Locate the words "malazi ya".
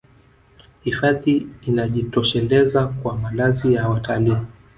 3.17-3.89